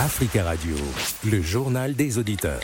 [0.00, 0.74] Africa Radio,
[1.24, 2.60] le journal des auditeurs.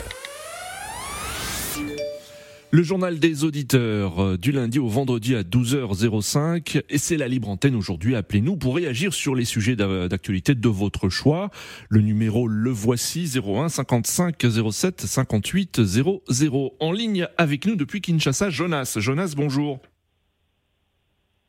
[2.71, 7.47] Le journal des auditeurs euh, du lundi au vendredi à 12h05 et c'est la libre
[7.47, 8.17] antenne aujourd'hui.
[8.17, 11.51] Appelez-nous pour réagir sur les sujets d'actualité de votre choix.
[11.87, 14.35] Le numéro le voici 01 55
[14.69, 16.73] 07 58 00.
[16.81, 18.97] En ligne avec nous depuis Kinshasa, Jonas.
[18.99, 19.79] Jonas, bonjour.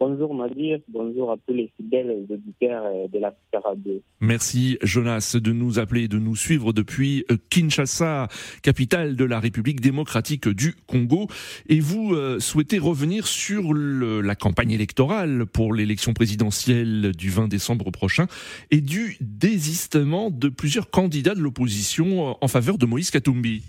[0.05, 4.03] Bonjour Nadir, bonjour à tous les fidèles auditeurs euh, de la Radio.
[4.21, 8.27] Merci Jonas de nous appeler, de nous suivre depuis euh, Kinshasa,
[8.65, 11.29] capitale de la République démocratique du Congo.
[11.69, 17.93] Et vous euh, souhaitez revenir sur la campagne électorale pour l'élection présidentielle du 20 décembre
[17.93, 18.27] prochain
[18.73, 23.63] et du désistement de plusieurs candidats de l'opposition en faveur de Moïse Katumbi.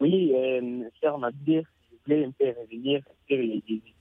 [0.00, 0.32] Oui,
[1.00, 1.62] cher Nadir,
[1.92, 3.94] je voulais un peu revenir sur les désistements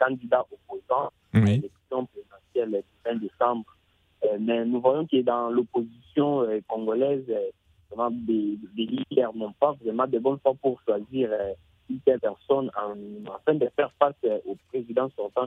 [0.00, 3.64] euh, d'autres candidats opposants à l'élection présidentielle du 20 décembre.
[4.24, 7.24] Euh, mais nous voyons que dans l'opposition euh, congolaise,
[7.90, 11.30] vraiment des, des leaders n'ont pas vraiment de bonnes fois pour choisir
[11.88, 15.46] une telle personne en, afin de faire face au président sortant,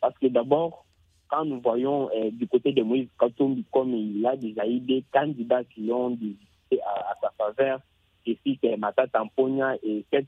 [0.00, 0.84] Parce que d'abord,
[1.28, 5.64] quand nous voyons du côté de Moïse Katumbi, comme il a déjà eu des candidats
[5.64, 7.80] qui ont désisté à, sa faveur,
[8.24, 10.26] c'est Mata Tamponia et Seth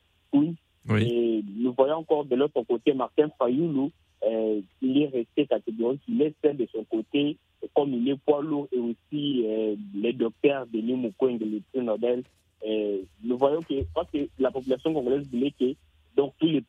[0.99, 3.91] Et nous voyons encore de l'autre côté Martin Fayoulou,
[4.25, 7.37] euh, il est resté catégorique, il est seul de son côté,
[7.75, 12.23] comme il est poids lourd, et aussi euh, les docteurs Denis Mukwege, le prix Nobel.
[12.67, 15.75] Euh, nous voyons que, parce que la population congolaise voulait que
[16.17, 16.63] donc, tous, les,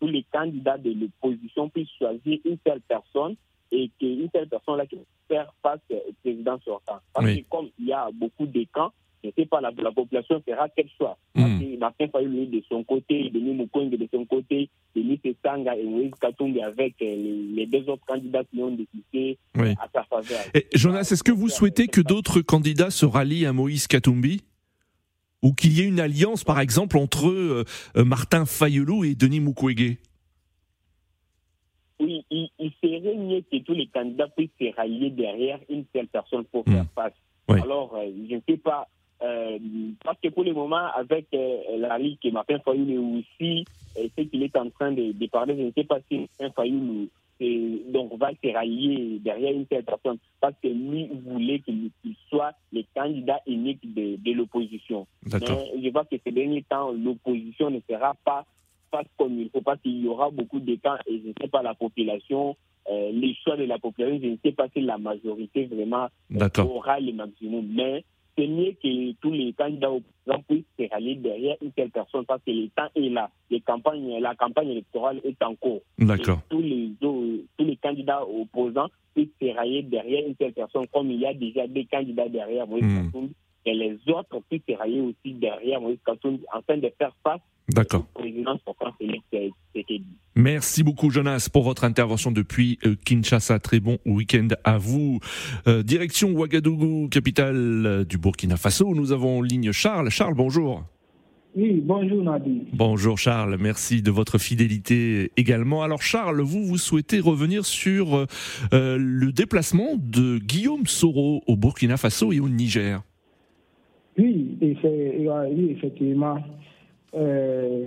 [0.00, 3.34] tous les candidats de l'opposition puissent choisir une telle personne
[3.70, 4.96] et qu'une telle personne-là qui
[5.28, 6.98] faire face au président sortant.
[7.12, 9.92] Parce que comme il y a beaucoup de camps, je ne sais pas, la, la
[9.92, 11.18] population fera quel choix.
[11.34, 11.58] Mm.
[11.78, 16.60] Martin Fayoulou de son côté, Denis Mukwege de son côté, Denis Sanga et Moïse Katumbi
[16.60, 17.14] avec euh,
[17.54, 20.40] les, deux autres candidats qui ont décidé à sa faveur.
[20.74, 24.42] Jonas, est-ce que vous souhaitez que d'autres candidats se rallient à Moïse Katumbi?
[25.40, 27.64] Ou qu'il y ait une alliance, par exemple, entre euh,
[27.96, 29.96] euh, Martin Fayoulou et Denis Mukwege?
[32.00, 36.44] Oui, il, serait mieux que tous les candidats puissent se rallier derrière une telle personne
[36.44, 37.12] pour faire face.
[37.48, 37.96] Alors,
[38.28, 38.88] je ne sais pas
[39.22, 39.58] euh,
[40.04, 43.64] parce que pour le moment, avec euh, la Ligue et Martin Fayoulou aussi,
[43.98, 46.50] euh, ce qu'il est en train de, de, parler, je ne sais pas si Martin
[46.54, 47.08] Fayoulou
[47.92, 51.90] donc va se rallier derrière une telle personne parce que lui voulait qu'il
[52.28, 55.06] soit le candidat unique de, de l'opposition.
[55.24, 58.44] Mais je vois que ces derniers temps, l'opposition ne sera pas
[58.90, 61.48] face comme il faut, parce qu'il y aura beaucoup de temps et je ne sais
[61.48, 62.56] pas la population,
[62.90, 66.08] euh, les choix de la population, je ne sais pas si la majorité vraiment
[66.58, 67.66] aura le maximum.
[67.70, 68.04] Mais
[68.38, 72.40] c'est mieux que tous les candidats opposants puissent se rallier derrière une telle personne parce
[72.46, 73.30] que le temps est là.
[73.50, 75.80] Les campagnes, la campagne électorale est en cours.
[75.98, 76.38] D'accord.
[76.48, 81.20] Tous les, tous les candidats opposants puissent se rallier derrière une telle personne comme il
[81.20, 83.28] y a déjà des candidats derrière Moïse mmh.
[83.64, 88.06] Et les autres puissent se rallier aussi derrière Moïse Katumbi afin de faire face D'accord.
[90.34, 93.58] Merci beaucoup Jonas pour votre intervention depuis euh, Kinshasa.
[93.58, 95.20] Très bon week-end à vous.
[95.66, 98.94] Euh, direction Ouagadougou, capitale euh, du Burkina Faso.
[98.94, 100.08] Nous avons en ligne Charles.
[100.10, 100.84] Charles, bonjour.
[101.56, 102.62] Oui, bonjour Nadi.
[102.72, 105.82] Bonjour Charles, merci de votre fidélité également.
[105.82, 108.26] Alors Charles, vous, vous souhaitez revenir sur
[108.70, 113.02] le déplacement de Guillaume Soro au Burkina Faso et au Niger.
[114.18, 116.38] Oui, oui effectivement.
[117.14, 117.86] Euh,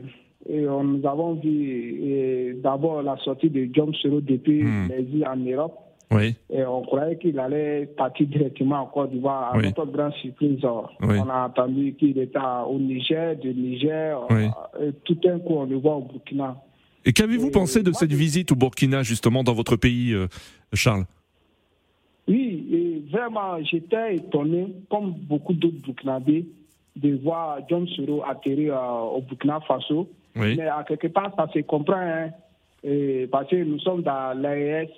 [0.49, 4.89] et nous avons vu d'abord la sortie de John Soro depuis hmm.
[4.89, 5.77] les îles en Europe.
[6.09, 6.35] Oui.
[6.49, 9.53] Et on croyait qu'il allait partir directement en Côte d'Ivoire.
[9.55, 15.17] À notre grande surprise, on a entendu qu'il était au Niger, du Niger, et tout
[15.25, 16.57] un coup on le voit au Burkina.
[17.05, 20.27] Et qu'avez-vous pensé de cette visite au Burkina, justement, dans votre pays, euh,
[20.73, 20.99] Charles?
[20.99, 21.05] Oui,
[23.11, 26.45] vraiment, j'étais étonné, comme beaucoup d'autres Burkinabés,
[26.95, 30.09] de voir John Soro atterrir euh, au Burkina Faso.
[30.35, 32.29] Mais à quelque part, ça se comprend, hein,
[33.31, 34.89] parce que nous sommes dans l'AES,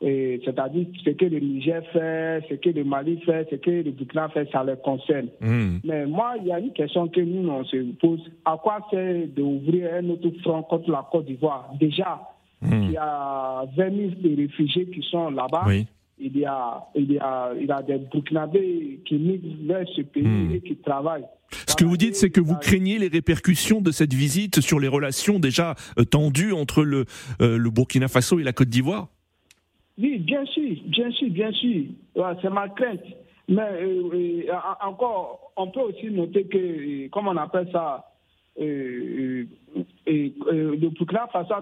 [0.00, 4.28] c'est-à-dire ce que le Niger fait, ce que le Mali fait, ce que le Burkina
[4.28, 5.26] fait, ça les concerne.
[5.40, 5.78] Hmm.
[5.84, 8.30] Mais moi, il y a une question que nous, on se pose.
[8.44, 11.70] À quoi c'est d'ouvrir un autre front contre la Côte d'Ivoire?
[11.80, 12.20] Déjà,
[12.62, 12.82] hmm.
[12.84, 15.64] il y a 20 000 réfugiés qui sont là-bas.
[15.66, 15.86] Oui
[16.20, 20.02] il y a, il y a, il y a des Burkinabés qui migrent vers ce
[20.02, 20.54] pays hmm.
[20.54, 21.26] et qui travaillent.
[21.66, 24.88] Ce que vous dites, c'est que vous craignez les répercussions de cette visite sur les
[24.88, 27.06] relations déjà euh, tendues entre le,
[27.40, 29.08] euh, le Burkina Faso et la Côte d'Ivoire?
[29.98, 31.84] Oui, bien sûr, bien sûr, bien sûr.
[32.40, 33.00] c'est ma crainte.
[33.48, 34.42] Mais euh,
[34.82, 38.09] encore, on peut aussi noter que, comment on appelle ça,
[38.60, 39.46] le
[40.76, 41.54] Burkina Faso,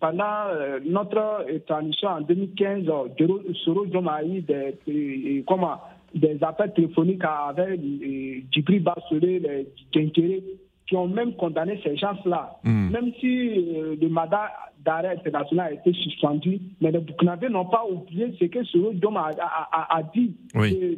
[0.00, 0.44] pendant
[0.84, 2.84] notre transition en 2015,
[3.64, 5.80] Soro a eu des, comment,
[6.14, 7.80] des appels téléphoniques avec
[8.50, 10.40] Djibril Bassolé, Djenkere,
[10.86, 12.58] qui ont même condamné ces gens-là.
[12.64, 12.90] Hmm.
[12.90, 13.50] Même si
[14.00, 14.50] le mandat
[14.84, 19.16] d'arrêt international a été suspendu, mais les Burkinabés n'ont pas oublié ce que ce Diom
[19.16, 19.30] a,
[19.72, 20.34] a, dit,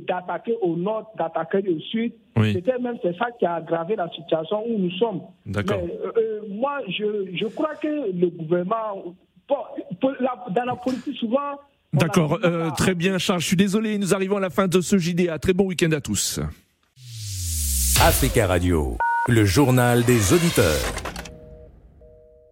[0.07, 2.13] d'attaquer au nord, d'attaquer au sud.
[2.53, 5.23] C'était même ça qui a aggravé la situation où nous sommes.
[5.45, 5.81] D'accord.
[5.83, 9.15] Euh, euh, moi, je, je crois que le gouvernement,
[9.49, 11.59] dans la politique, souvent,
[11.93, 14.97] D'accord, euh, très bien Charles, je suis désolé, nous arrivons à la fin de ce
[14.97, 15.39] JDA.
[15.41, 16.39] Très bon week-end à tous.
[18.01, 18.97] ACK Radio,
[19.29, 21.10] le journal des auditeurs.